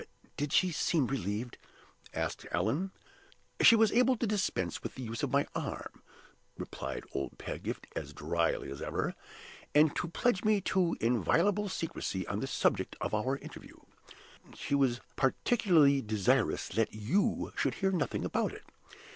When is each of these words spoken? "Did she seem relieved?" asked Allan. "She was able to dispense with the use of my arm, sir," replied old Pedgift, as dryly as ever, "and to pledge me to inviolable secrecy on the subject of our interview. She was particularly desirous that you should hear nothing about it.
"Did 0.35 0.51
she 0.51 0.71
seem 0.71 1.05
relieved?" 1.05 1.59
asked 2.11 2.47
Allan. 2.51 2.89
"She 3.61 3.75
was 3.75 3.91
able 3.91 4.17
to 4.17 4.25
dispense 4.25 4.81
with 4.81 4.95
the 4.95 5.03
use 5.03 5.21
of 5.21 5.29
my 5.29 5.45
arm, 5.53 5.91
sir," 5.93 5.99
replied 6.57 7.03
old 7.11 7.37
Pedgift, 7.37 7.85
as 7.95 8.11
dryly 8.11 8.71
as 8.71 8.81
ever, 8.81 9.13
"and 9.75 9.95
to 9.95 10.07
pledge 10.07 10.43
me 10.43 10.59
to 10.61 10.97
inviolable 10.99 11.69
secrecy 11.69 12.25
on 12.25 12.39
the 12.39 12.47
subject 12.47 12.95
of 12.99 13.13
our 13.13 13.37
interview. 13.37 13.75
She 14.55 14.73
was 14.73 15.01
particularly 15.15 16.01
desirous 16.01 16.67
that 16.69 16.95
you 16.95 17.53
should 17.55 17.75
hear 17.75 17.91
nothing 17.91 18.25
about 18.25 18.53
it. 18.53 18.63